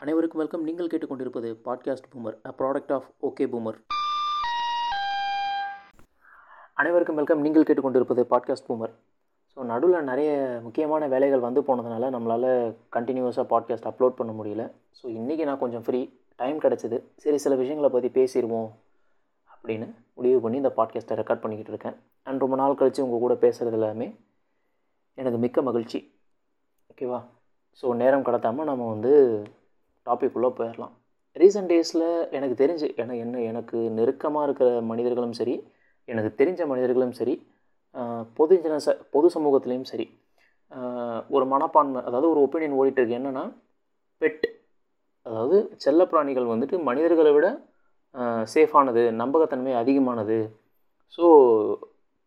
அனைவருக்கும் 0.00 0.40
வெல்கம் 0.40 0.64
நீங்கள் 0.64 0.86
கேட்டுக்கொண்டிருப்பது 0.86 1.50
podcast 1.64 2.08
boomer 2.12 2.36
a 2.46 2.52
product 2.58 2.92
of 2.92 3.06
okay 3.22 3.46
boomer 3.46 3.78
அனைவருக்கும் 6.74 7.16
வெல்கம் 7.16 7.40
நீங்கள் 7.40 7.62
கேட்டுக்கொண்டிருப்பது 7.62 8.24
பாட்காஸ்ட் 8.30 8.66
பூமர் 8.68 8.90
ஸோ 9.56 9.62
நடுவில் 9.62 10.04
நிறைய 10.04 10.60
முக்கியமான 10.62 11.06
வேலைகள் 11.06 11.40
வந்து 11.40 11.60
போனதுனால 11.60 12.10
நம்மளால் 12.10 12.74
கண்டினியூஸாக 12.92 13.46
பாட்காஸ்ட் 13.48 13.88
அப்லோட் 13.90 14.18
பண்ண 14.18 14.32
முடியல. 14.32 14.70
ஸோ 15.02 15.06
இன்றைக்கி 15.06 15.44
நான் 15.44 15.58
கொஞ்சம் 15.58 15.82
ஃப்ரீ 15.82 16.08
டைம் 16.36 16.58
கிடச்சிது. 16.58 17.02
சரி 17.16 17.38
சில 17.38 17.54
விஷயங்களை 17.54 17.90
பற்றி 17.90 18.08
பேசிடுவோம் 18.08 18.70
அப்படின்னு 19.50 19.94
முடிவு 20.14 20.40
பண்ணி 20.40 20.56
இந்த 20.56 20.74
பாட்காஸ்ட்டை 20.76 21.20
ரெக்கார்ட் 21.20 21.40
பண்ணிக்கிட்டு 21.40 21.70
இருக்கேன். 21.70 21.96
அண்ட் 22.22 22.40
ரொம்ப 22.40 22.56
நாள் 22.56 22.74
கழித்து 22.74 23.04
உங்கள் 23.04 23.18
கூட 23.18 23.34
பேசுகிறது 23.34 23.72
எல்லாமே 23.72 24.16
எனக்கு 25.18 25.38
மிக்க 25.44 25.62
மகிழ்ச்சி. 25.68 25.98
ஓகேவா 26.90 27.20
ஸோ 27.82 27.86
நேரம் 28.00 28.26
கடத்தாமல் 28.26 28.68
நம்ம 28.70 28.88
வந்து 28.94 29.12
டாபிக் 30.06 30.36
உள்ளே 30.38 30.50
போயிடலாம் 30.58 30.94
ரீசெண்ட் 31.36 31.70
டேஸில் 31.72 32.06
எனக்கு 32.36 32.56
தெரிஞ்சு 32.62 32.86
என 33.02 33.14
என்ன 33.24 33.42
எனக்கு 33.50 33.78
நெருக்கமாக 33.98 34.46
இருக்கிற 34.48 34.68
மனிதர்களும் 34.90 35.36
சரி 35.40 35.54
எனக்கு 36.08 36.30
தெரிஞ்ச 36.40 36.60
மனிதர்களும் 36.72 37.14
சரி 37.20 37.34
பொது 38.38 38.54
ஜன 38.64 38.76
ச 38.86 38.92
பொது 39.14 39.28
சமூகத்துலேயும் 39.36 39.88
சரி 39.92 40.06
ஒரு 41.34 41.44
மனப்பான்மை 41.52 42.00
அதாவது 42.08 42.28
ஒரு 42.32 42.40
ஒப்பீனியன் 42.46 42.76
ஓடிட்டுருக்கு 42.80 43.18
என்னென்னா 43.20 43.44
பெட் 44.20 44.46
அதாவது 45.26 45.56
செல்லப்பிராணிகள் 45.84 46.50
வந்துட்டு 46.52 46.76
மனிதர்களை 46.88 47.32
விட 47.36 47.48
சேஃபானது 48.54 49.02
நம்பகத்தன்மை 49.20 49.74
அதிகமானது. 49.82 50.38
So 51.18 51.24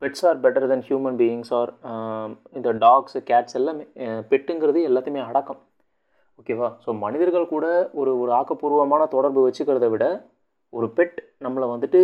pets 0.01 0.25
are 0.29 0.39
better 0.43 0.67
then 0.71 0.85
human 0.87 1.17
beings 1.21 1.51
are 1.59 1.71
இந்த 2.57 2.69
டாக்ஸு 2.85 3.19
கேட்ஸ் 3.29 3.57
எல்லாமே 3.59 3.85
பெட்டுங்கிறது 4.31 4.81
எல்லாத்தையுமே 4.89 5.21
அடக்கம். 5.29 5.61
ஓகேவா 6.39 6.69
ஸோ 6.83 6.89
மனிதர்கள் 7.03 7.53
கூட 7.53 7.67
ஒரு 7.99 8.11
ஒரு 8.21 8.31
ஆக்கப்பூர்வமான 8.39 9.03
தொடர்பு 9.15 9.41
வச்சுக்கிறத 9.47 9.89
விட 9.93 10.05
ஒரு 10.73 10.87
பெட் 10.97 11.19
நம்மளை 11.45 11.67
வந்துட்டு 11.73 11.99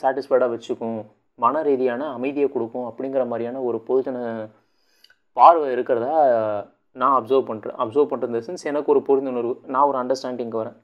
சாட்டிஸ்ஃபைடாக 0.00 0.52
வச்சுக்கும் 0.54 0.98
மன 1.44 1.62
ரீதியான 1.68 2.08
அமைதியை 2.16 2.48
கொடுக்கும் 2.56 2.86
அப்படிங்கிற 2.90 3.22
மாதிரியான 3.30 3.62
ஒரு 3.68 3.78
பொதுஜன 3.88 4.18
பார்வை 5.36 5.68
இருக்கிறதா 5.76 6.16
நான் 7.00 7.16
அப்சர்வ் 7.18 7.48
பண்ணுறேன் 7.50 7.78
அப்சர்வ் 7.82 8.10
பண்ணுறது 8.10 8.44
சென்ஸ் 8.46 8.68
எனக்கு 8.70 8.92
ஒரு 8.94 9.00
புரிந்துணர்வு 9.08 9.54
நான் 9.74 9.88
ஒரு 9.90 9.98
அண்டர்ஸ்டாண்டிங்க்கு 10.02 10.60
வரேன். 10.62 10.76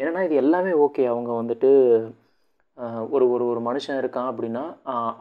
ஏன்னா 0.00 0.20
இது 0.26 0.34
எல்லாமே 0.42 0.72
ஓகே 0.84 1.02
அவங்க 1.12 1.30
வந்துட்டு 1.40 1.70
ஒரு 3.14 3.24
ஒரு 3.30 3.44
ஒரு 3.46 3.60
மனுஷன் 3.60 3.98
இருக்கான் 4.02 4.28
அப்படின்னா 4.32 4.62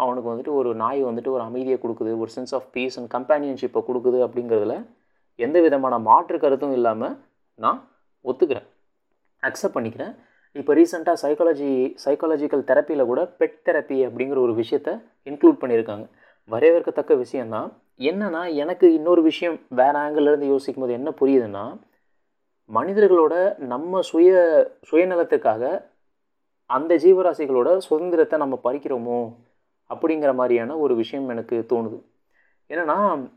அவனுக்கு 0.03 0.31
வந்துட்டு 0.31 0.53
ஒரு 0.53 0.69
நாய் 0.75 1.01
வந்துட்டு 1.03 1.31
ஒரு 1.35 1.43
அமைதியை 1.43 1.77
கொடுக்குது 1.79 2.11
ஒரு 2.17 2.31
சென்ஸ் 2.35 2.53
ஆஃப் 2.53 2.67
பீஸ் 2.71 2.97
அண்ட் 2.99 3.09
கம்பேனியன்ஷிப்பை 3.15 3.81
கொடுக்குது 3.87 4.19
அப்படிங்கிறதுல 4.25 4.75
எந்த 5.39 5.57
விதமான 5.61 5.95
மாற்று 5.99 6.37
கருத்தும் 6.39 6.71
இல்லாமல் 6.71 7.15
நான் 7.59 7.79
ஒத்துக்கிறேன். 8.25 8.67
அக்செப்ட் 9.43 9.75
பண்ணிக்கிறேன். 9.75 10.13
இப்போ 10.55 10.71
ரீசெண்டாக 10.75 11.17
சைக்காலஜி 11.23 11.69
சைக்காலஜிக்கல் 12.05 12.63
தெரப்பியில் 12.71 13.09
கூட 13.11 13.21
பெட் 13.39 13.59
தெரப்பி 13.67 13.97
அப்படிங்கிற 14.07 14.39
ஒரு 14.47 14.53
விஷயத்த 14.53 14.89
இன்க்ளூட் 15.25 15.61
பண்ணியிருக்காங்க. 15.61 16.05
வரவேற்கத்தக்க 16.49 17.13
விஷயந்தான் 17.17 17.69
என்னென்னா 18.09 18.41
எனக்கு 18.53 18.93
இன்னொரு 18.93 19.21
விஷயம் 19.21 19.57
வேறு 19.79 19.97
ஆங்கிள்லேருந்து 19.99 20.47
யோசிக்கும் 20.47 20.83
போது 20.83 20.93
என்ன 20.93 21.09
புரியுதுன்னா 21.21 21.65
மனிதர்களோட 22.69 23.35
நம்ம 23.71 24.01
சுய 24.01 24.31
சுயநலத்துக்காக 24.91 25.63
அந்த 26.71 26.95
ஜீவராசிகளோட 26.95 27.77
சுதந்திரத்தை 27.77 28.39
நம்ம 28.39 28.59
பறிக்கிறோமோ 28.63 29.33
அப்படிங்கிற 29.89 30.33
மாதிரியான 30.35 30.77
ஒரு 30.77 30.95
விஷயம் 30.95 31.29
எனக்கு 31.29 31.65
தோணுது. 31.69 31.97
என்னென்னா 32.69 33.29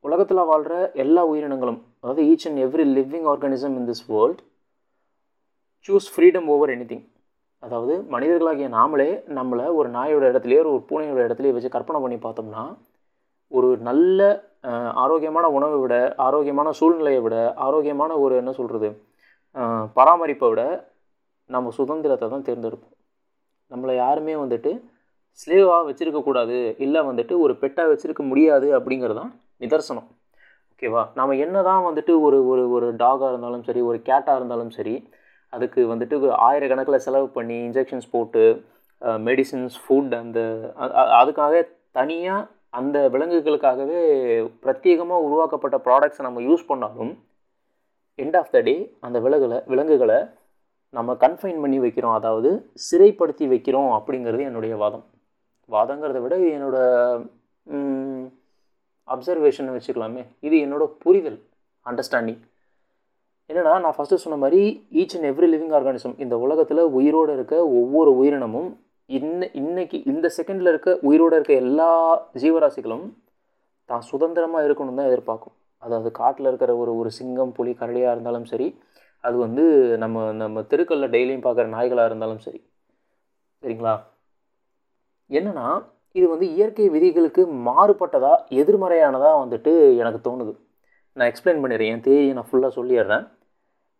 உலகத்தில் 0.00 0.36
வாழ்கிற 0.36 0.90
எல்லா 0.94 1.24
உயிரினங்களும் 1.24 1.82
அதாவது 2.00 2.22
each 2.22 2.46
and 2.48 2.58
every 2.58 2.84
living 2.94 3.26
organism 3.26 3.76
in 3.76 3.86
this 3.86 4.04
world 4.06 4.42
choose 5.78 6.16
freedom 6.16 6.46
over 6.46 6.70
any 6.70 6.98
அதாவது 7.58 8.02
மனிதர்களாகிய 8.10 8.68
நாமளே 8.68 9.10
நம்மளை 9.26 9.66
ஒரு 9.74 9.88
நாயோட 9.90 10.24
இடத்துலையோ 10.30 10.58
ஒரு 10.58 10.84
பூனையோட 10.90 11.20
இடத்துலையோ 11.24 11.52
வச்சு 11.52 11.68
கற்பனை 11.68 12.00
பண்ணி 12.00 12.16
பார்த்தோம்னா 12.16 12.64
ஒரு 13.48 13.78
நல்ல 13.78 14.20
ஆரோக்கியமான 14.94 15.48
உணவை 15.48 15.78
விட 15.78 16.14
ஆரோக்கியமான 16.16 16.70
சூழ்நிலையை 16.70 17.20
விட 17.20 17.54
ஆரோக்கியமான 17.56 18.16
ஒரு 18.16 18.36
என்ன 18.36 18.52
சொல்கிறது 18.52 18.88
பராமரிப்பை 19.96 20.48
விட 20.48 20.62
நம்ம 21.50 21.70
சுதந்திரத்தை 21.78 22.26
தான் 22.28 22.46
தேர்ந்தெடுப்போம். 22.48 22.94
நம்மளை 23.70 23.94
யாருமே 24.04 24.34
வந்துட்டு 24.42 24.70
ஸ்லேவாக 25.40 25.82
வச்சுருக்கக்கூடாது 25.88 26.58
இல்லை 26.84 27.00
வந்துட்டு 27.10 27.34
ஒரு 27.44 27.54
பெட்டாக 27.62 27.90
வச்சுருக்க 27.92 28.22
முடியாது 28.30 28.68
அப்படிங்கிறது 28.78 29.18
தான் 29.20 29.32
நிதர்சனம். 29.62 30.08
ஓகேவா 30.72 31.02
நம்ம 31.18 31.34
என்ன 31.44 31.56
தான் 31.68 31.84
வந்துட்டு 31.88 32.12
ஒரு 32.26 32.38
ஒரு 32.52 32.62
ஒரு 32.76 32.86
டாகாக 33.02 33.30
இருந்தாலும் 33.32 33.66
சரி 33.68 33.80
ஒரு 33.90 33.98
கேட்டாக 34.08 34.38
இருந்தாலும் 34.38 34.72
சரி 34.78 34.94
அதுக்கு 35.52 35.80
வந்துட்டு 35.92 36.16
ஆயிரக்கணக்கில் 36.48 37.04
செலவு 37.06 37.28
பண்ணி 37.36 37.56
இன்ஜெக்ஷன்ஸ் 37.68 38.08
போட்டு 38.14 38.44
மெடிசின்ஸ் 39.28 39.76
ஃபுட் 39.82 40.14
அந்த 40.22 40.40
அதுக்காக 41.20 41.54
தனியாக 41.98 42.48
அந்த 42.78 42.98
விலங்குகளுக்காகவே 43.14 44.00
பிரத்யேகமாக 44.62 45.24
உருவாக்கப்பட்ட 45.26 45.76
ப்ராடக்ட்ஸை 45.86 46.24
நம்ம 46.26 46.40
யூஸ் 46.40 46.68
பண்ணாலும் 46.70 47.12
எண்ட் 48.18 48.38
ஆஃப் 48.40 48.52
த 48.54 48.60
டே 48.60 48.74
அந்த 49.00 49.18
விலங்குகளை 49.20 49.58
விலங்குகளை 49.72 50.18
நம்ம 50.96 51.10
கன்ஃபைன் 51.24 51.60
பண்ணி 51.62 51.78
வைக்கிறோம் 51.84 52.16
அதாவது 52.18 52.50
சிறைப்படுத்தி 52.86 53.44
வைக்கிறோம் 53.52 53.90
அப்படிங்கிறது 53.98 54.42
என்னுடைய 54.50 54.74
வாதம். 54.82 55.04
வாதங்கிறத 55.70 56.18
விட 56.24 56.34
இது 56.40 56.50
என்னோடய 56.56 56.88
அப்சர்வேஷன் 59.08 59.74
வச்சுக்கலாமே. 59.76 60.22
இது 60.46 60.56
என்னோடய 60.64 60.94
புரிதல் 61.04 61.38
அண்டர்ஸ்டாண்டிங் 61.86 62.42
என்னென்னா 63.50 63.72
நான் 63.84 63.96
ஃபஸ்ட்டு 63.96 64.22
சொன்ன 64.22 64.36
மாதிரி 64.42 64.60
each 65.00 65.14
and 65.16 65.28
every 65.30 65.48
living 65.54 65.74
organism 65.78 66.14
இந்த 66.24 66.34
உலகத்தில் 66.44 66.82
உயிரோடு 66.98 67.32
இருக்க 67.36 67.54
ஒவ்வொரு 67.80 68.10
உயிரினமும் 68.20 68.70
இன்ன 69.08 69.48
இன்னைக்கு 69.60 69.96
இந்த 70.12 70.26
செகண்டில் 70.36 70.70
இருக்க 70.72 70.90
உயிரோடு 71.08 71.34
இருக்க 71.38 71.54
எல்லா 71.64 71.88
ஜீவராசிகளும் 72.42 73.04
தான் 73.88 74.04
சுதந்திரமாக 74.10 74.66
இருக்கணும் 74.68 74.98
தான் 75.00 75.10
எதிர்பார்க்கும். 75.10 75.54
அதாவது 75.82 76.10
காட்டில் 76.20 76.48
இருக்கிற 76.50 76.72
ஒரு 76.82 76.92
ஒரு 77.00 77.10
சிங்கம் 77.18 77.52
புலி 77.56 77.72
கரடியாக 77.80 78.14
இருந்தாலும் 78.14 78.48
சரி 78.52 78.68
அது 79.26 79.36
வந்து 79.44 79.64
நம்ம 80.02 80.24
நம்ம 80.42 80.62
தெருக்களில் 80.70 81.12
டெய்லியும் 81.14 81.44
பார்க்குற 81.46 81.66
நாய்களாக 81.74 82.08
இருந்தாலும் 82.10 82.42
சரி. 82.46 82.60
சரிங்களா? 83.62 83.94
என்னென்னா 85.30 85.66
இது 86.18 86.26
வந்து 86.32 86.46
இயற்கை 86.56 86.86
விதிகளுக்கு 86.88 87.42
மாறுபட்டதாக 87.68 88.44
எதிர்மறையானதாக 88.60 89.40
வந்துட்டு 89.44 89.72
எனக்கு 90.02 90.20
தோணுது. 90.26 90.52
நான் 91.16 91.30
எக்ஸ்பிளைன் 91.30 91.62
பண்ணிடுறேன். 91.62 91.92
என் 91.94 92.06
தேரியை 92.08 92.32
நான் 92.32 92.50
ஃபுல்லாக 92.50 92.72
சொல்லிடுறேன். 92.78 93.24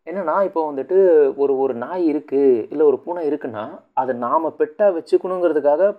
என்னன்னா 0.07 0.37
இப்போ 0.49 0.61
வந்துட்டு 0.71 0.97
ஒரு 1.43 1.53
ஒரு 1.59 1.75
நாய் 1.85 2.05
இருக்குது 2.15 2.67
இல்லை 2.73 2.85
ஒரு 2.91 2.99
பூனை 3.05 3.23
இருக்குன்னா 3.31 3.65
அதை 4.01 4.13
நாம் 4.25 4.55
பெட்டாக 4.59 4.91
வச்சுக்கணுங்கிறதுக்காக 4.99 5.91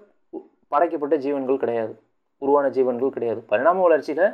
படைக்கப்பட்ட 0.73 1.15
ஜீவன்கள் 1.25 1.63
கிடையாது. 1.63 1.93
உருவான 2.41 2.69
ஜீவன்கள் 2.69 3.15
கிடையாது. 3.17 3.41
பரிணாம 3.51 3.81
வளர்ச்சியில் 3.81 4.27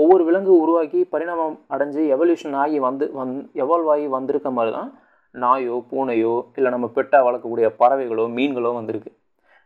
ஒவ்வொரு 0.00 0.22
விலங்கு 0.28 0.52
உருவாக்கி 0.64 1.00
பரிணாமம் 1.14 1.56
அடைஞ்சு 1.74 2.02
எவல்யூஷன் 2.14 2.56
ஆகி 2.62 2.78
வந்து 2.86 3.04
வந் 3.18 3.32
எவால்வ் 3.62 3.90
ஆகி 3.94 4.06
வந்திருக்க 4.16 4.50
மாதிரி 4.50 4.72
தான் 4.78 4.90
நாயோ 5.34 5.76
பூனையோ 5.90 6.34
இல்லை 6.56 6.70
நம்ம 6.74 6.86
பெட்டாக 6.96 7.26
வளர்க்கக்கூடிய 7.26 7.68
பறவைகளோ 7.80 8.24
மீன்களோ 8.36 8.70
வந்திருக்கு. 8.78 9.10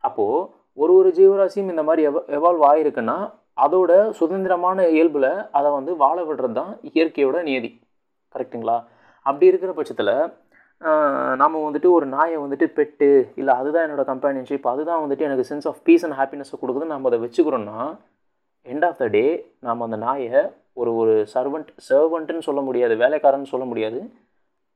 அப்போது 0.05 0.47
ஒரு 0.79 0.93
ஒரு 0.99 1.11
ஜீவராசியும் 1.19 1.73
இந்த 1.73 1.83
மாதிரி 1.89 2.03
எவ 2.11 2.21
எவால்வ் 2.39 2.65
ஆகிருக்குன்னா 2.71 3.17
அதோட 3.65 3.93
சுதந்திரமான 4.21 4.87
இயல்பில் 4.95 5.31
அதை 5.59 5.69
வந்து 5.79 5.93
வாழ 6.03 6.19
விடுறது 6.29 6.57
தான் 6.61 6.73
இயற்கையோட 6.91 7.39
நியதி. 7.49 7.71
கரெக்ட்டுங்களா? 8.35 8.77
அப்படி 9.27 9.51
இருக்கிற 9.51 9.73
பட்சத்தில் 9.79 10.15
நாம் 11.41 11.65
வந்துட்டு 11.67 11.89
ஒரு 11.97 12.07
நாயை 12.15 12.39
வந்துட்டு 12.45 12.67
பெட்டு 12.79 13.09
இல்லை 13.41 13.53
அதுதான் 13.61 13.85
என்னோடய 13.87 14.07
கம்பேனியன்ஷிப் 14.13 14.73
அதுதான் 14.73 15.03
வந்துட்டு 15.05 15.27
எனக்கு 15.29 15.49
சென்ஸ் 15.51 15.69
ஆஃப் 15.71 15.83
பீஸ் 15.89 16.05
அண்ட் 16.07 16.19
ஹாப்பினஸை 16.21 16.57
கொடுக்குதுன்னு 16.63 16.95
நம்ம 16.95 17.11
அதை 17.11 17.21
வச்சுக்கிறோன்னா 17.25 17.77
எண்ட் 18.67 18.85
ஆஃப் 18.89 19.01
த 19.03 19.07
டே 19.17 19.25
நாம் 19.67 19.85
அந்த 19.87 19.99
நாயை 20.07 20.41
ஒரு 20.81 20.91
ஒரு 21.01 21.15
சர்வெண்ட் 21.35 21.71
சர்வெண்ட்டுன்னு 21.89 22.47
சொல்ல 22.49 22.61
முடியாது 22.69 22.95
வேலைக்காரன்னு 23.03 23.53
சொல்ல 23.53 23.65
முடியாது. 23.71 23.99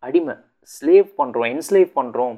அடிமை 0.02 0.34
ஸ்லேவ் 0.68 1.08
பண்ணுறோம் 1.20 1.48
என்ஸ்லேவ் 1.54 1.90
பண்ணுறோம் 1.98 2.36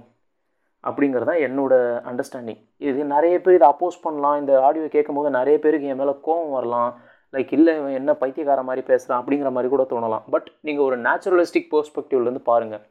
அப்படிங்கிறது 0.85 1.29
தான் 1.31 1.45
என்னோட 1.47 1.75
அண்டர்ஸ்டாண்டிங் 2.11 2.61
இது 2.89 3.01
நிறைய 3.15 3.35
பேர் 3.45 3.57
இதை 3.59 3.69
அப்போஸ் 3.73 4.05
பண்ணலாம். 4.05 4.37
இந்த 4.43 4.53
ஆடியோ 4.67 4.89
கேட்கும்போது 4.97 5.31
நிறைய 5.39 5.57
பேருக்கு 5.65 5.91
என் 5.93 6.01
மேலே 6.03 6.15
கோவம் 6.27 6.55
வரலாம். 6.57 6.91
லைக் 7.35 7.51
இல்லை 7.57 7.73
இவன் 7.79 7.97
என்ன 8.01 8.11
பைத்தியக்கார 8.21 8.61
மாதிரி 8.69 8.83
பேசுகிறான் 8.91 9.21
அப்படிங்கிற 9.23 9.51
மாதிரி 9.57 9.71
கூட 9.73 9.85
தோணலாம். 9.93 10.25
பட் 10.35 10.49
நீங்கள் 10.67 10.87
ஒரு 10.89 10.97
நேச்சுரலிஸ்டிக் 11.07 11.69
பெர்ஸ்பெக்டிவ்லேருந்து 11.75 12.45
பாருங்கள் 12.51 12.85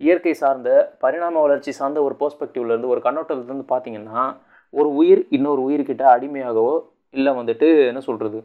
இயற்கை 0.00 0.34
சார்ந்த 0.42 0.70
பரிணாம 1.02 1.40
வளர்ச்சி 1.46 1.72
சார்ந்த 1.80 1.98
ஒரு 2.06 2.14
பெர்ஸ்பெக்டிவ்லேருந்து 2.22 2.92
ஒரு 2.94 3.00
கண்ணோட்டத்துலேருந்து 3.06 3.68
பார்த்தீங்கன்னா 3.74 4.22
ஒரு 4.74 4.88
உயிர் 5.00 5.22
இன்னொரு 5.36 5.60
உயிர்கிட்ட 5.68 6.04
அடிமையாகவோ 6.14 6.74
இல்லை 7.18 7.32
வந்துட்டு 7.40 7.68
என்ன 7.90 8.00
சொல்கிறது 8.08 8.38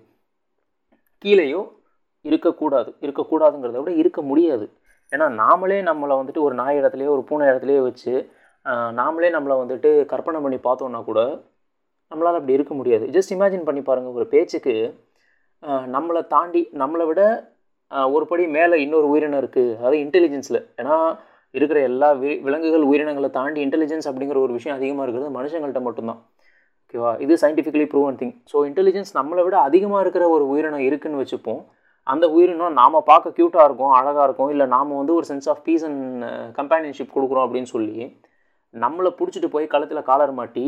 கீழேயோ 1.24 1.62
இருக்கக்கூடாது. 2.26 2.90
இருக்கக்கூடாதுங்கிறத 3.06 3.78
விட 3.82 3.92
இருக்க 4.02 4.20
முடியாது. 4.32 4.66
ஏன்னா 5.12 5.26
நாமளே 5.42 5.80
நம்மளை 5.90 6.16
வந்துட்டு 6.20 6.42
ஒரு 6.48 6.56
நாய் 6.62 6.80
இடத்துலையோ 6.82 7.12
ஒரு 7.18 7.24
பூனை 7.30 7.46
இடத்துலையோ 7.52 7.84
வச்சு 7.90 8.14
நாமளே 9.00 9.30
நம்மளை 9.36 9.56
வந்துட்டு 9.62 9.90
கற்பனை 10.12 10.40
பண்ணி 10.46 10.58
பார்த்தோன்னா 10.66 11.00
கூட 11.10 11.20
நம்மளால் 12.12 12.38
அப்படி 12.40 12.58
இருக்க 12.58 12.74
முடியாது. 12.80 13.06
ஜஸ்ட் 13.16 13.34
இமேஜின் 13.36 13.68
பண்ணி 13.68 13.82
பாருங்கள் 13.90 14.18
ஒரு 14.20 14.26
பேச்சுக்கு 14.34 14.76
நம்மளை 15.96 16.22
தாண்டி 16.34 16.62
நம்மளை 16.82 17.06
விட 17.10 17.22
ஒரு 18.16 18.26
படி 18.32 18.44
மேலே 18.58 18.76
இன்னொரு 18.86 19.08
உயிரினம் 19.12 19.42
இருக்குது 19.42 19.76
அதாவது 19.80 19.98
இன்டெலிஜென்ஸில் 20.06 20.60
ஏன்னா 20.82 20.96
இருக்கிற 21.54 21.80
எல்லா 21.90 22.10
வி 22.22 22.32
விலங்குகள் 22.48 22.84
உயிரினங்களை 22.90 23.30
தாண்டி 23.38 23.60
இன்டெலிஜென்ஸ் 23.66 24.08
அப்படிங்கிற 24.10 24.40
ஒரு 24.46 24.54
விஷயம் 24.58 24.78
அதிகமாக 24.78 25.06
இருக்கிறது 25.06 25.32
மனுஷங்கள்ட்ட 25.38 25.82
மட்டும்தான். 25.88 26.20
ஓகேவா 26.90 27.10
இது 27.24 27.34
scientifically 27.42 27.86
proven 27.90 28.16
thing 28.20 28.34
so 28.52 28.58
intelligence 28.70 29.12
நம்மளை 29.18 29.42
விட 29.48 29.58
அதிகமாக 29.68 30.04
இருக்கிற 30.04 30.30
ஒரு 30.30 30.44
உயிரினம் 30.52 30.86
இருக்குதுன்னு 30.86 31.22
வச்சுப்போம். 31.24 31.60
அந்த 32.08 32.26
உயிரினம் 32.36 32.78
நாம் 32.80 33.06
பார்க்க 33.10 33.34
க்யூட்டாக 33.38 33.66
இருக்கும் 33.68 33.94
அழகாக 33.98 34.24
இருக்கும் 34.24 34.52
இல்லை 34.54 34.66
நாம் 34.68 34.96
வந்து 34.98 35.14
ஒரு 35.14 35.26
sense 35.30 35.50
of 35.50 35.62
peace 35.64 35.86
and 35.90 36.24
companionship 36.60 37.14
கொடுக்குறோம் 37.16 37.46
அப்படின்னு 37.48 37.70
சொல்லி 37.76 37.98
நம்மளை 38.74 39.12
பிடிச்சிட்டு 39.20 39.50
போய் 39.56 39.72
கழுத்தில் 39.74 40.08
காலர் 40.10 40.34
மாட்டி 40.40 40.66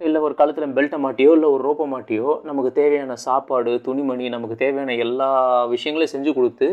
இல்லை 0.00 0.20
ஒரு 0.20 0.34
கழுத்தில் 0.34 0.74
பெல்ட்டை 0.78 0.98
மாட்டியோ 1.06 1.30
இல்லை 1.36 1.48
ஒரு 1.54 1.62
ரோப்பை 1.68 1.86
மாட்டியோ 1.94 2.28
நமக்கு 2.48 2.70
தேவையான 2.72 3.16
சாப்பாடு 3.26 3.72
துணிமணி 3.86 4.28
நமக்கு 4.28 4.56
தேவையான 4.56 4.94
எல்லா 5.06 5.30
விஷயங்களையும் 5.74 6.14
செஞ்சு 6.14 6.32
கொடுத்து 6.38 6.68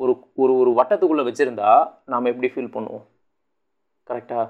ஒரு 0.00 0.12
ஒரு 0.44 0.54
ஒரு 0.62 0.70
வட்டத்துக்குள்ளே 0.78 1.24
வச்சுருந்தா 1.28 1.70
நாம் 2.12 2.30
எப்படி 2.32 2.50
ஃபீல் 2.54 2.74
பண்ணுவோம்? 2.74 3.04
கரெக்டாக 4.06 4.46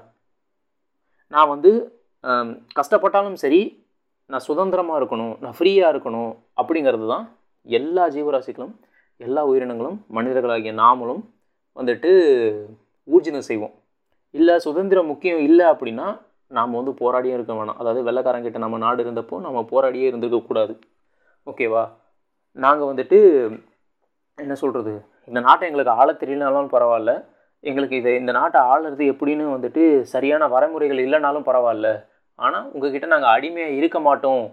நான் 1.31 1.51
வந்து 1.53 1.71
கஷ்டப்பட்டாலும் 2.77 3.39
சரி 3.43 3.61
நான் 4.29 4.45
சுதந்திரமாக 4.47 4.99
இருக்கணும் 4.99 5.33
நான் 5.43 5.57
ஃப்ரீயாக 5.57 5.93
இருக்கணும் 5.93 6.31
அப்படிங்கிறது 6.61 7.05
தான் 7.13 7.25
எல்லா 7.67 8.03
ஜீவராசிகளும் 8.15 8.73
எல்லா 9.19 9.41
உயிரினங்களும் 9.49 9.97
மனிதர்களாகிய 10.17 10.73
நாமளும் 10.83 11.21
வந்துட்டு 11.77 12.11
ஊர்ஜினம் 13.07 13.47
செய்வோம். 13.49 13.75
இல்லை 14.35 14.55
சுதந்திரம் 14.65 15.09
முக்கியம் 15.11 15.41
இல்லை 15.47 15.65
அப்படின்னா 15.73 16.07
நாம் 16.57 16.77
வந்து 16.79 16.91
போராடியே 17.01 17.35
இருக்க 17.37 17.53
வேணாம். 17.53 17.79
அதாவது 17.81 18.01
வெள்ளக்காரங்கிட்ட 18.07 18.59
நம்ம 18.63 18.77
நாடு 18.83 18.99
இருந்தப்போ 19.05 19.37
நம்ம 19.45 19.63
போராடியே 19.71 20.09
இருந்திருக்கக்கூடாது 20.09 20.73
ஓகேவா 21.47 21.83
நாங்கள் 22.57 22.89
வந்துட்டு 22.91 23.17
என்ன 24.37 24.53
சொல்கிறது 24.61 24.93
இந்த 25.29 25.39
நாட்டை 25.47 25.65
எங்களுக்கு 25.69 25.97
ஆள 26.01 26.09
தெரியலனாலும் 26.21 26.73
பரவாயில்ல. 26.75 27.13
எங்களுக்கு 27.63 27.95
இதை 28.01 28.11
இந்த 28.21 28.31
நாட்டை 28.39 28.59
ஆளுறது 28.71 29.03
எப்படின்னு 29.13 29.45
வந்துட்டு 29.55 29.83
சரியான 30.13 30.43
வரைமுறைகள் 30.53 31.01
இல்லைனாலும் 31.05 31.47
பரவாயில்ல. 31.49 31.89
ஆனால் 32.39 32.65
உங்ககிட்ட 32.73 33.07
நாங்கள் 33.13 33.33
அடிமையாக 33.35 33.77
இருக்க 33.79 33.99
மாட்டோம். 34.07 34.43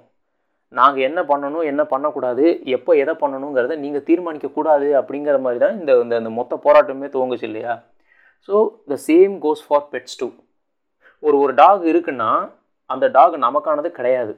நாங்கள் 0.78 1.06
என்ன 1.08 1.20
பண்ணணும் 1.30 1.66
என்ன 1.70 1.82
பண்ணக்கூடாது 1.90 2.44
எப்போ 2.76 2.92
எதை 3.02 3.14
பண்ணணுங்கிறத 3.22 3.74
நீங்கள் 3.82 4.06
தீர்மானிக்கக்கூடாது 4.08 4.88
அப்படிங்கிற 5.00 5.36
மாதிரி 5.44 5.60
தான் 5.64 5.76
இந்த 5.80 5.92
இந்த 6.04 6.14
இந்த 6.22 6.30
மொத்த 6.38 6.56
போராட்டமே 6.64 7.08
துவங்குச்சு 7.16 7.46
இல்லையா? 7.50 7.74
So 8.48 8.54
the 8.92 8.96
same 9.08 9.34
goes 9.44 9.62
for 9.66 9.86
pets 9.92 10.18
too 10.22 10.28
ஒரு 11.22 11.36
ஒரு 11.42 11.52
டாக் 11.60 11.84
இருக்குன்னா 11.92 12.30
அந்த 12.90 13.06
டாக் 13.16 13.36
நமக்கானது 13.46 13.90
கிடையாது. 13.98 14.32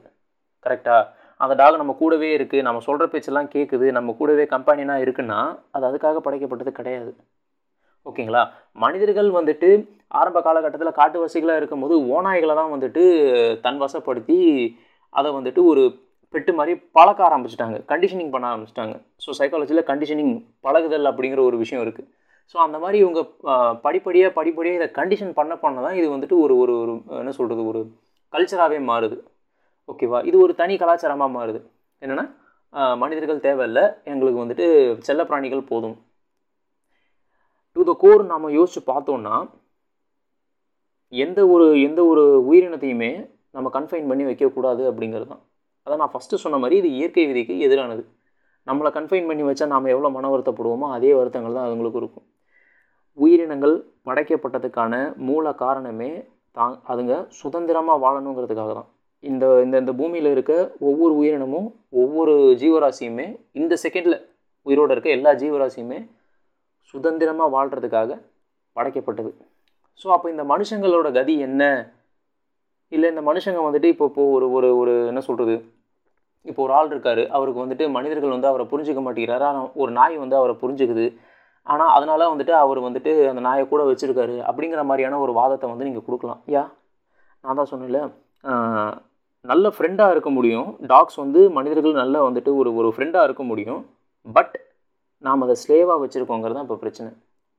கரெக்டாக 0.65 1.01
அந்த 1.41 1.53
டாக் 1.61 1.81
நம்ம 1.81 1.93
கூடவே 2.01 2.29
இருக்குது 2.37 2.65
நம்ம 2.67 2.79
சொல்கிற 2.85 3.05
பேச்செல்லாம் 3.13 3.49
கேட்குது 3.55 3.87
நம்ம 3.97 4.13
கூடவே 4.19 4.45
கம்பெனினா 4.53 4.95
இருக்குன்னா 5.05 5.39
அது 5.75 5.85
அதுக்காக 5.89 6.21
படைக்கப்பட்டது 6.27 6.71
கிடையாது. 6.79 7.11
ஓகேங்களா? 8.09 8.41
மனிதர்கள் 8.83 9.29
வந்துட்டு 9.37 9.69
ஆரம்ப 10.19 10.39
காலகட்டத்தில் 10.47 10.97
காட்டுவாசிகளாக 10.99 11.59
இருக்கும்போது 11.61 11.95
ஓநாய்களை 12.15 12.53
தான் 12.59 12.73
வந்துட்டு 12.75 13.03
தன் 13.65 13.81
வசப்படுத்தி 13.83 14.37
அதை 15.19 15.29
வந்துட்டு 15.37 15.61
ஒரு 15.71 15.83
பெட்டு 16.33 16.51
மாதிரி 16.59 16.73
பழக்க 16.97 17.19
ஆரம்பிச்சிட்டாங்க. 17.27 17.77
கண்டிஷனிங் 17.91 18.31
பண்ண 18.33 18.45
ஆரம்பிச்சிட்டாங்க. 18.51 18.95
ஸோ 19.23 19.29
சைக்காலஜியில் 19.39 19.87
கண்டிஷனிங் 19.91 20.33
பழகுதல் 20.65 21.09
அப்படிங்கிற 21.11 21.41
ஒரு 21.49 21.57
விஷயம் 21.63 21.83
இருக்குது 21.85 22.09
ஸோ 22.51 22.57
அந்த 22.65 22.77
மாதிரி 22.81 22.97
இவங்க 23.03 23.21
படிப்படியாக 23.85 24.31
படிப்படியாக 24.39 24.79
இதை 24.79 24.87
கண்டிஷன் 24.99 25.31
பண்ண 25.39 25.53
பண்ண 25.63 25.77
தான் 25.85 25.97
இது 25.99 26.07
வந்துட்டு 26.15 26.35
ஒரு 26.43 26.53
ஒரு 26.63 26.73
ஒரு 26.83 26.93
என்ன 27.21 27.31
சொல்கிறது 27.39 27.63
ஒரு 27.71 27.81
கல்ச்சராகவே 28.33 28.79
மாறுது. 28.89 29.17
ஓகேவா? 29.91 30.19
இது 30.29 30.37
ஒரு 30.45 30.53
தனி 30.61 30.75
கலாச்சாரமாக 30.83 31.35
மாறுது. 31.37 31.59
என்னென்னா 32.01 32.25
மனிதர்கள் 33.03 33.45
தேவையில்லை. 33.47 33.83
எங்களுக்கு 34.11 34.43
வந்துட்டு 34.43 34.65
செல்லப்பிராணிகள் 35.07 35.69
போதும். 35.71 35.97
டு 37.77 37.83
த 37.89 37.93
கோர் 38.03 38.21
நாம் 38.29 38.55
யோசித்து 38.57 38.81
பார்த்தோன்னா 38.91 39.35
எந்த 41.13 41.39
ஒரு 41.47 41.65
எந்த 41.87 42.01
ஒரு 42.11 42.23
உயிரினத்தையுமே 42.49 43.09
நம்ம 43.55 43.67
கன்ஃபைன் 43.75 44.07
பண்ணி 44.09 44.23
வைக்கக்கூடாது 44.29 44.83
அப்படிங்கிறது 44.89 45.29
தான் 45.33 45.43
அதான் 45.87 46.01
நான் 46.03 46.13
ஃபஸ்ட்டு 46.13 46.41
சொன்ன 46.43 46.57
மாதிரி 46.57 46.75
இது 46.81 46.89
இயற்கை 46.97 47.25
விதிக்கு 47.27 47.55
எதிரானது. 47.67 48.03
நம்மளை 48.67 48.89
கன்ஃபைன் 48.97 49.27
பண்ணி 49.29 49.43
வச்சா 49.49 49.65
நாம் 49.73 49.91
எவ்வளோ 49.93 50.09
மன 50.15 50.31
வருத்தப்படுவோமோ 50.33 50.87
அதே 50.95 51.11
வருத்தங்கள் 51.19 51.55
தான் 51.57 51.67
அதுங்களுக்கு 51.67 52.01
இருக்கும். 52.01 52.25
உயிரினங்கள் 53.17 53.75
படைக்கப்பட்டதுக்கான 54.07 54.93
மூல 55.27 55.53
காரணமே 55.63 56.11
தான் 56.57 56.75
அதுங்க 56.91 57.13
சுதந்திரமாக 57.39 58.01
வாழணுங்கிறதுக்காக 58.05 58.73
தான். 58.79 58.89
இந்த 59.23 59.45
இந்த 59.65 59.75
இந்த 59.83 59.93
பூமியில் 60.01 60.33
இருக்க 60.35 60.53
ஒவ்வொரு 60.89 61.13
உயிரினமும் 61.21 61.69
ஒவ்வொரு 62.01 62.35
ஜீவராசியுமே 62.63 63.27
இந்த 63.61 63.73
செகண்டில் 63.83 64.19
உயிரோடு 64.65 64.93
இருக்க 64.95 65.09
எல்லா 65.17 65.33
ஜீவராசியுமே 65.43 65.99
சுதந்திரமாக 66.93 67.53
வாழ்கிறதுக்காக 67.55 68.19
படைக்கப்பட்டது. 68.75 69.31
ஸோ 70.01 70.07
அப்போ 70.15 70.27
இந்த 70.33 70.43
மனுஷங்களோட 70.53 71.07
கதி 71.17 71.35
என்ன? 71.47 71.63
இல்லை 72.91 73.07
இந்த 73.13 73.23
மனுஷங்க 73.29 73.61
வந்துட்டு 73.67 73.89
இப்போ 73.93 74.05
இப்போ 74.09 74.23
ஒரு 74.35 74.45
ஒரு 74.57 74.67
ஒரு 74.81 74.93
என்ன 75.11 75.21
சொல்கிறது 75.29 75.55
இப்போ 76.49 76.61
ஒரு 76.65 76.73
ஆள் 76.79 76.91
இருக்கார் 76.93 77.21
அவருக்கு 77.37 77.63
வந்துட்டு 77.63 77.85
மனிதர்கள் 77.95 78.35
வந்து 78.35 78.49
அவரை 78.51 78.65
புரிஞ்சிக்க 78.71 79.01
மாட்டேங்கிறாரு. 79.05 79.45
ஆனால் 79.49 79.71
ஒரு 79.81 79.91
நாய் 79.99 80.15
வந்து 80.23 80.35
அவரை 80.39 80.53
புரிஞ்சுக்குது. 80.61 81.05
ஆனால் 81.67 81.91
அதனால் 81.95 82.31
வந்துட்டு 82.31 82.53
அவர் 82.63 82.79
வந்துட்டு 82.85 83.11
அந்த 83.31 83.41
நாயை 83.47 83.63
கூட 83.71 83.81
வச்சுருக்காரு 83.89 84.35
அப்படிங்கிற 84.49 84.83
மாதிரியான 84.89 85.19
ஒரு 85.23 85.33
வாதத்தை 85.39 85.67
வந்து 85.71 85.87
நீங்கள் 85.87 86.05
கொடுக்கலாம். 86.07 86.39
யா? 86.55 86.63
நான் 87.43 87.59
தான் 87.59 87.71
சொன்னேன்ல. 87.71 88.01
நல்ல 89.45 89.67
ஃப்ரெண்டாக 89.75 90.13
இருக்க 90.15 90.29
முடியும். 90.37 90.69
டாக்ஸ் 90.91 91.19
வந்து 91.23 91.41
மனிதர்கள் 91.57 92.01
நல்ல 92.03 92.21
வந்துட்டு 92.27 92.53
ஒரு 92.61 92.69
ஒரு 92.79 92.89
ஃப்ரெண்டாக 92.95 93.27
இருக்க 93.27 93.43
முடியும். 93.51 93.81
பட் 94.37 94.55
நாம் 95.23 95.43
அதை 95.45 95.55
ஸ்லேவாக 95.63 95.99
வச்சுருக்கோங்கிறது 96.03 96.57
தான் 96.57 96.67
இப்போ 96.67 96.77
பிரச்சனை. 96.83 97.09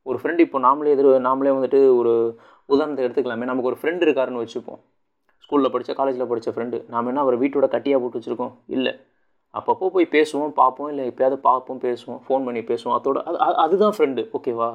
ஒரு 0.07 0.19
ஃப்ரெண்டு 0.21 0.41
இப்போ 0.47 0.59
நாமளே 0.67 0.93
எதிர் 0.95 1.09
நாமளே 1.29 1.53
வந்துட்டு 1.57 1.81
ஒரு 2.01 2.13
உதாரணத்தை 2.69 3.03
எடுத்துக்கலாமே. 3.07 3.49
நமக்கு 3.51 3.71
ஒரு 3.73 3.79
ஃப்ரெண்டு 3.81 4.05
இருக்காருன்னு 4.07 4.43
வச்சுப்போம். 4.45 4.81
ஸ்கூலில் 5.45 5.73
படித்த 5.75 5.93
காலேஜில் 5.99 6.31
படித்த 6.31 6.51
ஃப்ரெண்டு 6.55 6.79
நாம் 6.95 7.09
என்ன 7.11 7.23
அவரை 7.25 7.37
வீட்டோட 7.43 7.67
கட்டியாக 7.75 8.01
போட்டு 8.03 8.19
வச்சுருக்கோம்? 8.19 8.55
இல்லை. 8.77 8.93
அப்பப்போ 9.55 9.87
போய் 9.95 10.07
பேசுவோம் 10.17 10.53
பார்ப்போம். 10.61 10.91
இல்லை 10.93 11.05
எப்போயாவது 11.11 11.37
பார்ப்போம் 11.49 11.81
பேசுவோம். 11.87 12.21
ஃபோன் 12.27 12.47
பண்ணி 12.49 12.63
பேசுவோம். 12.71 12.97
அதோட 12.99 13.19
அது 13.29 13.57
அதுதான் 13.65 13.95
ஃப்ரெண்டு 13.97 14.23
ஓகேவா 14.39 14.71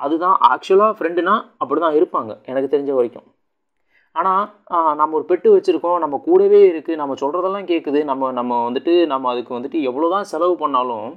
அதுதான் 0.00 0.36
ஆக்சுவலாக 0.52 0.92
ஃப்ரெண்டுனா 0.98 1.34
அப்படி 1.62 1.80
தான் 1.84 1.96
இருப்பாங்க 1.98 2.32
எனக்கு 2.50 2.68
தெரிஞ்ச 2.74 2.92
வரைக்கும். 2.98 3.26
ஆனால் 4.14 4.44
நம்ம 5.00 5.14
ஒரு 5.18 5.26
பெட்டு 5.30 5.48
வச்சுருக்கோம். 5.54 5.98
நம்ம 6.04 6.16
கூடவே 6.26 6.60
இருக்குது 6.72 7.00
நம்ம 7.00 7.16
சொல்கிறதெல்லாம் 7.22 7.68
கேட்குது 7.72 8.00
நம்ம 8.10 8.30
நம்ம 8.38 8.52
வந்துட்டு 8.68 8.92
நம்ம 9.12 9.30
அதுக்கு 9.32 9.52
வந்துட்டு 9.56 9.80
எவ்வளோ 9.90 10.08
தான் 10.14 10.28
செலவு 10.32 10.54
பண்ணாலும் 10.62 11.08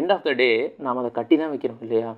எண்ட் 0.00 0.12
ஆஃப் 0.14 0.24
த 0.28 0.32
டே 0.40 0.48
நாம் 0.84 1.00
அதை 1.02 1.10
கட்டி 1.18 1.34
தான் 1.40 1.52
வைக்கிறோம் 1.54 1.82
இல்லையா? 1.86 2.10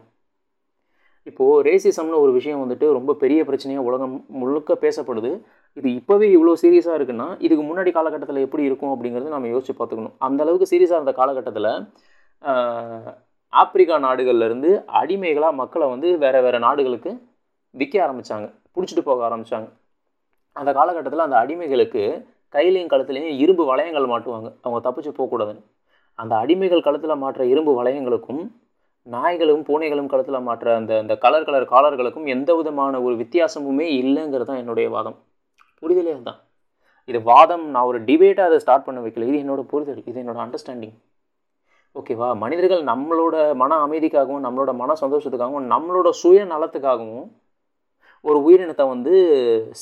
இப்போது 1.31 1.63
ரேசிசம்னு 1.69 2.21
ஒரு 2.25 2.33
விஷயம் 2.37 2.63
வந்துட்டு 2.63 2.87
ரொம்ப 2.97 3.15
பெரிய 3.23 3.41
பிரச்சனையாக 3.49 3.89
உலகம் 3.89 4.15
முழுக்க 4.41 4.75
பேசப்படுது. 4.85 5.31
இது 5.79 5.89
இப்போவே 5.99 6.27
இவ்வளோ 6.37 6.55
சீரியஸாக 6.63 6.99
இருக்குன்னா 6.99 7.27
இதுக்கு 7.47 7.65
முன்னாடி 7.71 7.91
காலகட்டத்தில் 7.97 8.45
எப்படி 8.47 8.63
இருக்கும் 8.69 8.93
அப்படிங்கிறது 8.95 9.35
நம்ம 9.35 9.51
யோசிச்சு 9.55 9.75
பார்த்துக்கணும். 9.81 10.15
அந்த 10.29 10.43
அளவுக்கு 10.45 10.71
சீரியஸாக 10.73 10.99
இருந்த 11.01 11.15
காலகட்டத்தில் 11.21 11.71
ஆப்பிரிக்கா 13.53 13.97
நாடுகள்லேருந்து 14.07 14.71
அடிமைகளாக 15.01 15.59
மக்களை 15.61 15.87
வந்து 15.95 16.09
வேறு 16.25 16.41
வேறு 16.47 16.59
நாடுகளுக்கு 16.67 17.11
விற்க 17.75 17.95
ஆரம்பித்தாங்க 18.07 18.47
பிடிச்சிட்டு 18.75 19.05
போக 19.09 19.23
ஆரம்பித்தாங்க 19.29 19.69
அந்த 20.61 20.71
காலகட்டத்தில் 20.79 21.27
அந்த 21.27 21.37
அடிமைகளுக்கு 21.43 22.03
கையிலையும் 22.55 22.91
கழுத்துலையும் 22.93 23.39
இரும்பு 23.45 23.65
வளையங்கள் 23.71 24.13
மாட்டுவாங்க. 24.13 24.49
அவங்க 24.65 24.81
தப்பிச்சு 24.87 25.11
போகக்கூடாதுன்னு. 25.19 25.63
அந்த 26.19 26.33
அடிமைகள் 26.43 26.87
கழுத்தில் 26.87 27.23
மாற்ற 27.23 27.45
இரும்பு 27.53 27.73
வளையங்களுக்கும் 27.79 28.43
நாய்களும் 29.07 29.63
பூனைகளும் 29.69 30.11
கழுத்தில் 30.13 30.47
மாற்ற 30.49 30.75
அந்த 30.77 30.93
அந்த 31.03 31.15
கலர் 31.25 31.47
கலர் 31.49 31.73
காலர்களுக்கும் 31.73 32.27
எந்த 32.35 32.51
விதமான 32.57 33.01
ஒரு 33.01 33.15
வித்தியாசமுமே 33.23 33.87
இல்லைங்கிறது 34.03 34.49
தான் 34.51 34.61
என்னுடைய 34.63 34.89
வாதம். 34.91 35.19
புரிதலே 35.83 36.13
அதுதான். 36.17 36.41
இது 37.09 37.19
வாதம் 37.23 37.65
நான் 37.75 37.89
ஒரு 37.91 37.99
டிபேட்டாக 38.09 38.49
அதை 38.51 38.59
ஸ்டார்ட் 38.65 38.87
பண்ண 38.87 38.99
வைக்கல. 39.01 39.29
இது 39.31 39.39
என்னோட 39.45 39.63
புரிதல். 39.73 40.03
இது 40.11 40.19
என்னோட 40.23 40.39
அண்டர்ஸ்டாண்டிங் 40.47 40.97
ஓகேவா 41.97 42.29
மனிதர்கள் 42.43 42.83
நம்மளோட 42.91 43.37
மன 43.55 43.77
அமைதிக்காகவும் 43.87 44.45
நம்மளோட 44.47 44.73
மன 44.83 44.97
சந்தோஷத்துக்காகவும் 45.03 45.71
நம்மளோட 45.75 46.09
சுய 46.23 46.45
நலத்துக்காகவும் 46.45 47.27
ஒரு 48.25 48.39
உயிரினத்தை 48.47 48.85
வந்து 48.89 49.15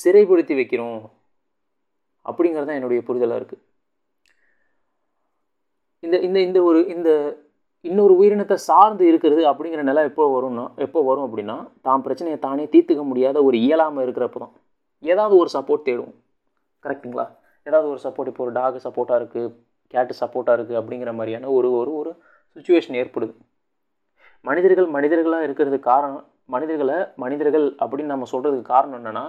சிறைப்படுத்தி 0.01 0.53
வைக்கிறோம். 0.59 0.99
அப்படிங்கிறது 2.25 2.67
தான் 2.69 2.79
என்னுடைய 2.79 3.01
புரிதலாக 3.07 3.39
இருக்குது 3.39 3.63
இந்த 6.07 6.17
இந்த 6.27 6.39
இந்த 6.47 6.59
ஒரு 6.69 6.79
இந்த 6.95 7.09
இன்னொரு 7.85 8.13
உயிரினத்தை 8.19 8.55
சார்ந்து 8.67 9.03
இருக்கிறது 9.09 9.41
அப்படிங்கிற 9.49 9.81
நிலை 9.89 10.01
எப்போ 10.09 10.23
வரும்னா 10.35 10.63
எப்போ 10.85 10.99
வரும் 11.09 11.25
அப்படின்னா 11.27 11.55
தான் 11.87 12.03
பிரச்சனையை 12.05 12.37
தானே 12.45 12.63
தீர்த்துக்க 12.73 13.03
முடியாத 13.09 13.43
ஒரு 13.47 13.57
இயலாமல் 13.65 14.03
இருக்கிறப்ப 14.05 14.39
தான். 14.43 14.53
ஏதாவது 15.03 15.35
ஒரு 15.41 15.49
சப்போர்ட் 15.55 15.85
தேடுவோம். 15.87 16.15
கரெக்டுங்களா 16.85 17.25
ஏதாவது 17.67 17.87
ஒரு 17.93 18.01
சப்போர்ட் 18.05 18.31
இப்போ 18.31 18.43
ஒரு 18.45 18.53
டாக் 18.57 18.85
சப்போர்ட்டாக 18.87 19.19
இருக்குது 19.21 19.51
கேட்டு 19.93 20.13
சப்போர்ட்டாக 20.21 20.57
இருக்குது 20.57 20.79
அப்படிங்கிற 20.81 21.11
மாதிரியான 21.19 21.51
ஒரு 21.57 21.69
ஒரு 21.79 21.91
ஒரு 21.99 22.11
சுச்சுவேஷன் 22.55 22.97
ஏற்படுது. 23.01 23.33
மனிதர்கள் 24.45 24.87
மனிதர்களாக 24.97 25.47
இருக்கிறதுக்கு 25.47 25.89
காரணம் 25.91 26.25
மனிதர்களை 26.55 26.97
மனிதர்கள் 27.23 27.67
அப்படின்னு 27.83 28.13
நம்ம 28.13 28.27
சொல்கிறதுக்கு 28.33 28.71
காரணம் 28.73 28.99
என்னென்னா 28.99 29.25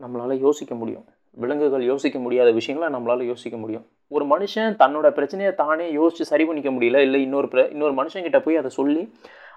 நம்மளால் 0.00 0.42
யோசிக்க 0.46 0.74
முடியும். 0.74 1.06
விலங்குகள் 1.42 1.84
யோசிக்க 1.90 2.18
முடியாத 2.24 2.50
விஷயங்களை 2.58 2.88
நம்மளால் 2.94 3.30
யோசிக்க 3.30 3.56
முடியும். 3.62 3.84
ஒரு 4.16 4.24
மனுஷன் 4.32 4.76
தன்னோட 4.82 5.06
பிரச்சனையை 5.16 5.52
தானே 5.62 5.86
யோசித்து 5.98 6.30
சரி 6.32 6.44
பண்ணிக்க 6.48 6.70
முடியல 6.76 7.00
இல்லை 7.06 7.20
இன்னொரு 7.26 7.48
பிர 7.52 7.62
இன்னொரு 7.74 7.94
மனுஷங்கிட்ட 8.00 8.38
போய் 8.44 8.60
அதை 8.60 8.70
சொல்லி 8.78 9.02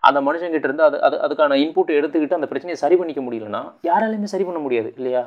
அந்த 0.07 0.19
மனுஷங்கிட்ட 0.27 0.67
இருந்து 0.69 0.85
அது 0.87 0.97
அது 1.07 1.15
அதுக்கான 1.25 1.57
இன்புட் 1.63 1.91
எடுத்துக்கிட்டு 1.99 2.37
அந்த 2.39 2.49
பிரச்சனையை 2.51 2.79
சரி 2.83 2.97
பண்ணிக்க 2.99 3.21
முடியலன்னா 3.27 3.61
யாராலையுமே 3.89 4.29
சரி 4.33 4.45
பண்ண 4.49 4.59
முடியாது 4.65 4.89
இல்லையா? 4.99 5.23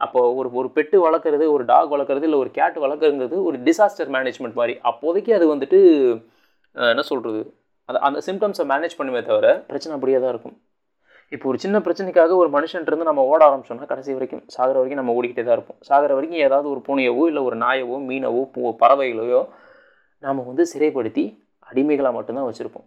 அப்போ 0.00 0.20
ஒரு 0.38 0.48
ஒரு 0.60 0.68
பெட்டு 0.76 0.96
வளர்க்குறது 1.06 1.44
ஒரு 1.56 1.64
டாக் 1.72 1.92
வளர்க்குறது 1.94 2.26
இல்லை 2.28 2.40
ஒரு 2.44 2.50
கேட் 2.58 2.78
வளர்க்குறங்கிறது 2.84 3.36
ஒரு 3.48 3.58
டிசாஸ்டர் 3.66 4.10
மேனேஜ்மெண்ட் 4.16 4.58
மாதிரி. 4.60 4.74
அப்போதைக்கு 4.90 5.30
அது 5.38 5.46
வந்துட்டு 5.54 5.78
என்ன 6.74 7.04
சொல்கிறது 7.10 7.42
அது 7.88 7.98
அந்த 8.08 8.18
சிம்டம்ஸை 8.26 8.64
மேனேஜ் 8.72 8.98
பண்ணுமே 9.00 9.22
தவிர 9.30 9.48
பிரச்சனை 9.70 9.94
அப்படியே 9.96 10.18
தான் 10.22 10.32
இருக்கும். 10.34 10.56
இப்போ 11.34 11.48
ஒரு 11.50 11.58
சின்ன 11.62 11.76
பிரச்சனைக்காக 11.78 12.34
ஒரு 12.42 12.50
மனுஷன்ட்டு 12.56 13.08
நம்ம 13.08 13.22
ஓட 13.30 13.40
ஆரம்பிச்சோம்னா 13.48 13.86
கடைசி 13.92 14.12
வரைக்கும் 14.16 14.42
சாகிற 14.54 14.76
வரைக்கும் 14.78 15.00
நம்ம 15.00 15.14
ஓடிக்கிட்டே 15.18 15.44
தான் 15.46 15.56
இருப்போம். 15.58 15.78
சாகிற 15.88 16.10
வரைக்கும் 16.14 16.42
ஏதாவது 16.46 16.68
ஒரு 16.74 16.80
பூனையவோ 16.88 17.22
இல்லை 17.30 17.42
ஒரு 17.48 17.56
நாயவோ 17.64 17.96
மீனவோ 18.10 18.42
பூ 18.54 18.70
பறவைகளையோ 18.82 19.40
நாம் 20.22 20.46
வந்து 20.50 20.64
சிறைப்படுத்தி 20.72 21.24
அடிமைகளாக 21.70 22.14
மட்டும்தான் 22.16 22.48
வச்சுருப்போம். 22.48 22.86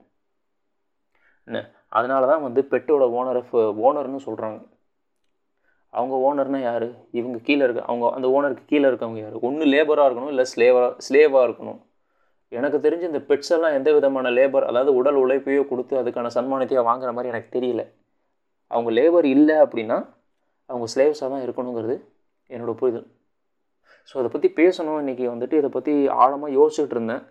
என்ன? 1.48 1.60
அதனால 1.98 2.24
தான் 2.32 2.46
வந்து 2.48 2.62
பெட்டோட 2.72 3.04
ஓனரை 3.20 3.42
ஓனர்னு 3.88 4.26
சொல்கிறாங்க 4.28 4.60
அவங்க 5.94 6.16
ஓனர்னால் 6.28 6.66
யார்? 6.70 6.88
இவங்க 7.20 7.38
கீழே 7.48 7.64
இருக்க 7.66 7.82
அவங்க 7.90 8.06
அந்த 8.16 8.28
ஓனருக்கு 8.38 8.66
கீழே 8.72 8.86
இருக்கவங்க 8.90 9.22
யார்? 9.24 9.38
ஒன்று 9.48 9.72
லேபராக 9.74 10.08
இருக்கணும் 10.08 10.34
இல்லை 10.34 10.46
ஸ்லேவராக 10.54 10.92
ஸ்லேவாக 11.08 11.46
இருக்கணும். 11.48 11.80
எனக்கு 12.52 12.78
தெரிஞ்சு 12.86 13.10
இந்த 13.12 13.22
பெட்ஸ் 13.30 13.54
எல்லாம் 13.56 13.76
எந்த 13.80 13.90
விதமான 13.96 14.30
லேபர் 14.40 14.68
அதாவது 14.72 14.92
உடல் 15.00 15.18
உழைப்பையோ 15.24 15.64
கொடுத்து 15.72 15.96
அதுக்கான 16.02 16.30
சன்மானத்தையோ 16.36 16.84
வாங்குற 16.90 17.12
மாதிரி 17.16 17.32
எனக்கு 17.34 17.50
தெரியல. 17.58 17.84
அவங்க 18.72 18.90
லேபர் 18.98 19.28
இல்லை 19.36 19.56
அப்படின்னா 19.66 19.98
அவங்க 20.70 20.88
ஸ்லேவ்ஸாக 20.94 21.30
தான் 21.34 21.44
இருக்கணுங்கிறது 21.46 21.96
என்னோட 22.50 22.74
புரிதல். 22.82 23.08
ஸோ 24.10 24.16
அதை 24.22 24.30
பற்றி 24.34 24.50
பேசணும். 24.60 25.00
இன்றைக்கி 25.04 25.26
வந்துட்டு 25.34 25.56
இதை 25.62 25.70
பற்றி 25.76 25.94
ஆழமாக 26.22 26.52
யோசிச்சுட்டு 26.60 26.96
இருந்தேன். 26.98 27.24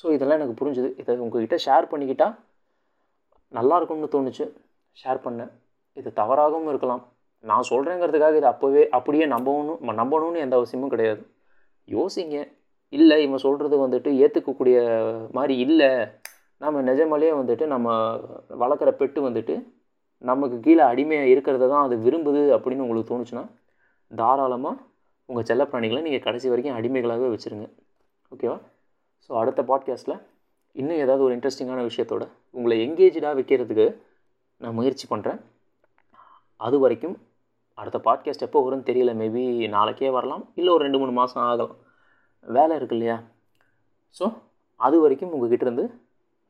ஸோ 0.00 0.06
இதெல்லாம் 0.16 0.38
எனக்கு 0.40 0.58
புரிஞ்சுது. 0.60 0.90
இதை 1.00 1.16
உங்ககிட்ட 1.24 1.56
ஷேர் 1.66 1.90
பண்ணிக்கிட்டால் 1.92 2.34
நல்லா 3.58 3.76
இருக்கும்னு 3.78 4.12
தோணுச்சு. 4.14 4.46
ஷேர் 4.96 5.24
பண்ணேன். 5.26 5.50
இது 6.00 6.08
தவறாகவும் 6.20 6.70
இருக்கலாம். 6.72 7.02
நான் 7.44 7.68
சொல்கிறேங்கிறதுக்காக 7.70 8.36
இதை 8.40 8.48
அப்போவே 8.52 8.82
அப்படியே 8.98 9.26
நம்பணும் 9.34 9.98
நம்பணும்னு 10.00 10.44
எந்த 10.44 10.54
அவசியமும் 10.58 10.92
கிடையாது. 10.94 11.22
யோசிங்க. 11.88 12.38
இல்லை 12.92 13.16
இவன் 13.24 13.44
சொல்கிறது 13.46 13.76
வந்துட்டு 13.84 14.10
ஏற்றுக்கக்கூடிய 14.22 14.78
மாதிரி 15.36 15.54
இல்லை. 15.66 15.90
நம்ம 16.64 16.80
நிஜமாலேயே 16.90 17.32
வந்துட்டு 17.40 17.64
நம்ம 17.74 17.88
வளர்க்குற 18.62 18.90
பெட்டு 19.00 19.20
வந்துட்டு 19.26 19.54
நமக்கு 20.18 20.60
கீழே 20.60 20.80
அடிமையாக 20.80 21.28
இருக்கிறத 21.28 21.68
தான் 21.68 21.84
அது 21.84 21.96
விரும்புது 21.96 22.40
அப்படின்னு 22.56 22.84
உங்களுக்கு 22.86 23.18
தோணுச்சுன்னா 23.18 23.50
தாராளமாக 24.08 24.76
உங்கள் 25.26 25.44
செல்லப்பிராணிகளை 25.44 26.00
நீங்கள் 26.00 26.20
கடைசி 26.20 26.48
வரைக்கும் 26.48 26.76
அடிமைகளாகவே 26.76 27.28
வச்சுருங்க. 27.34 27.70
ஓகேவா 28.32 28.60
ஸோ 29.28 29.32
அடுத்த 29.32 29.62
பாட்காஸ்ட்டில் 29.62 30.22
இன்னும் 30.72 30.96
ஏதாவது 30.96 31.22
ஒரு 31.22 31.36
இன்ட்ரெஸ்டிங்கான 31.36 31.90
விஷயத்தோட 31.90 32.28
உங்களை 32.50 32.90
எங்கேஜாக 32.90 33.38
வைக்கிறதுக்கு 33.38 33.96
நான் 34.56 34.74
முயற்சி 34.74 35.06
பண்ணுறேன் 35.10 35.40
அது 36.56 36.78
வரைக்கும் 36.78 37.16
அடுத்த 37.74 37.98
பாட்காஸ்ட் 38.04 38.46
எப்போ 38.46 38.70
வரும்னு 38.70 38.88
தெரியல. 38.90 39.10
மேபி 39.22 39.68
நாளைக்கே 39.68 40.10
வரலாம். 40.10 40.48
இல்லை 40.54 40.72
ஒரு 40.72 40.82
ரெண்டு 40.82 40.98
மூணு 40.98 41.12
மாதம் 41.12 41.42
ஆகலாம். 41.42 41.76
வேலை 42.40 42.76
இருக்கு 42.76 42.96
இல்லையா? 42.96 43.22
ஸோ 44.18 44.34
அது 44.76 45.00
வரைக்கும் 45.00 45.32
உங்கள் 45.32 45.50
கிட்டேருந்து 45.50 46.00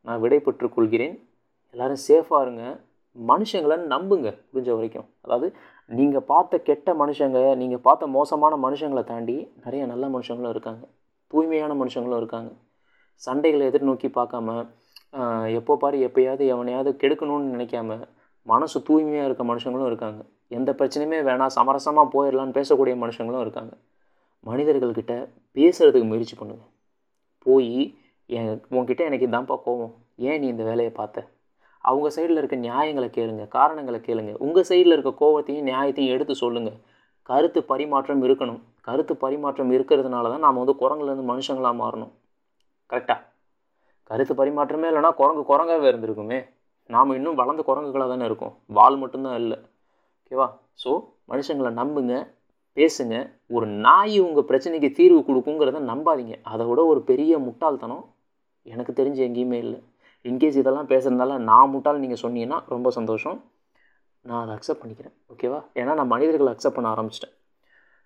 நான் 0.01 0.19
விடைபெற்றுக் 0.19 0.75
கொள்கிறேன். 0.75 1.29
எல்லோரும் 1.69 2.03
சேஃபாக 2.07 2.41
இருங்க. 2.41 2.79
மனுஷங்களை 3.31 3.75
நம்புங்க 3.93 4.29
முடிஞ்ச 4.51 4.69
வரைக்கும். 4.77 5.07
அதாவது 5.25 5.47
நீங்கள் 5.99 6.25
பார்த்த 6.31 6.59
கெட்ட 6.69 6.93
மனுஷங்க 7.01 7.39
நீங்கள் 7.61 7.83
பார்த்த 7.87 8.07
மோசமான 8.17 8.53
மனுஷங்களை 8.65 9.03
தாண்டி 9.11 9.37
நிறைய 9.65 9.83
நல்ல 9.91 10.05
மனுஷங்களும் 10.15 10.53
இருக்காங்க. 10.55 10.83
தூய்மையான 11.33 11.71
மனுஷங்களும் 11.81 12.19
இருக்காங்க. 12.21 12.51
சண்டைகளை 13.21 13.65
எதிர்நோக்கி 13.71 14.09
பார்க்காம 14.19 14.57
எப்போ 15.59 15.73
பாரு 15.81 15.97
எப்போயாவது 16.07 16.43
எவனையாவது 16.53 16.91
கெடுக்கணும்னு 17.01 17.53
நினைக்காம 17.55 17.97
மனசு 18.47 18.77
தூய்மையாக 18.87 19.27
இருக்க 19.29 19.43
மனுஷங்களும் 19.51 19.89
இருக்காங்க. 19.91 20.21
எந்த 20.57 20.69
பிரச்சனையுமே 20.79 21.19
வேணாம் 21.29 21.55
சமரசமாக 21.57 22.07
போயிடலான்னு 22.15 22.57
பேசக்கூடிய 22.59 22.95
மனுஷங்களும் 23.03 23.43
இருக்காங்க. 23.45 23.73
மனிதர்கள்கிட்ட 24.49 25.13
பேசுகிறதுக்கு 25.57 26.09
முயற்சி 26.11 26.35
பண்ணுங்கள் 26.41 26.71
போய் 27.45 27.73
என் 28.29 28.49
உங்ககிட்ட 28.75 29.01
எனக்கு 29.09 29.27
இதான்ப்பா 29.29 29.57
கோவம். 29.65 29.93
ஏன் 30.29 30.39
நீ 30.41 30.47
இந்த 30.53 30.63
வேலையை 30.69 30.91
பார்த்த? 30.99 31.27
அவங்க 31.85 32.07
சைடில் 32.15 32.39
இருக்க 32.41 32.55
நியாயங்களை 32.67 33.09
கேளுங்க 33.17 33.43
காரணங்களை 33.57 33.99
கேளுங்க. 34.07 34.31
உங்கள் 34.45 34.67
சைடில் 34.69 34.95
இருக்க 34.95 35.11
கோவத்தையும் 35.21 35.67
நியாயத்தையும் 35.69 36.13
எடுத்து 36.15 36.35
சொல்லுங்கள் 36.35 36.77
கருத்து 37.29 37.59
பரிமாற்றம் 37.71 38.23
இருக்கணும். 38.27 38.61
கருத்து 38.87 39.13
பரிமாற்றம் 39.23 39.71
இருக்கிறதுனால 39.75 40.29
தான் 40.33 40.45
நாம் 40.45 40.61
வந்து 40.61 40.75
குரங்குலேருந்து 40.83 41.25
மனுஷங்களாக 41.31 41.75
மாறணும். 41.83 42.13
கரெக்டாக 42.89 43.21
கருத்து 44.09 44.33
பரிமாற்றமே 44.41 44.87
இல்லைன்னா 44.91 45.11
குரங்கு 45.19 45.43
குரங்காவே 45.51 45.87
இருந்திருக்குமே. 45.91 46.39
நாம் 46.89 47.15
இன்னும் 47.17 47.39
வளர்ந்த 47.39 47.63
குரங்குகளாக 47.67 48.09
தானே 48.11 48.25
இருக்கோம். 48.25 48.53
வால் 48.77 48.97
மட்டும்தான் 48.97 49.39
இல்லை. 49.41 49.57
ஓகேவா 50.23 50.47
ஸோ 50.83 50.91
மனுஷங்களை 51.31 51.71
நம்புங்க 51.81 52.15
பேசுங்க. 52.77 53.15
ஒரு 53.55 53.65
நாய் 53.85 54.17
உங்கள் 54.19 54.47
பிரச்சனைக்கு 54.49 54.89
தீர்வு 54.99 55.19
கொடுக்குங்கிறத 55.27 55.79
நம்பாதீங்க. 55.91 56.35
அதை 56.51 56.65
விட 56.69 56.81
ஒரு 56.85 57.01
பெரிய 57.11 57.39
முட்டாள்தனம் 57.45 58.03
எனக்கு 58.65 58.91
தெரிஞ்சு 58.99 59.21
எங்கேயுமே 59.27 59.57
இல்லை. 59.65 59.79
இன்கேஸ் 60.23 60.59
இதெல்லாம் 60.61 60.87
பேசுகிறதுனால 60.87 61.37
நான் 61.37 61.71
முட்டால் 61.73 62.01
நீங்கள் 62.03 62.21
சொன்னீங்கன்னா 62.21 62.57
ரொம்ப 62.67 62.91
சந்தோஷம். 62.91 63.37
நான் 64.21 64.41
அதை 64.43 64.53
அக்செப்ட் 64.55 64.81
பண்ணிக்கிறேன். 64.83 65.13
ஓகேவா 65.33 65.59
ஏன்னா 65.73 65.93
நான் 65.93 66.07
மனிதர்களை 66.07 66.53
அக்செப்ட் 66.53 66.77
பண்ண 66.77 66.87
ஆரம்பிச்சிட்டேன். 66.93 67.35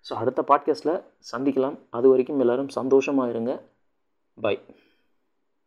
ஸோ 0.06 0.12
அடுத்த 0.12 0.44
பாட்காஸ்ட்டில் 0.48 0.96
சந்திக்கலாம். 1.32 1.76
அது 1.90 2.08
வரைக்கும் 2.08 2.38
எல்லோரும் 2.38 2.68
சந்தோஷமாக 2.68 3.30
இருங்க. 3.30 3.52
பை 4.34 4.60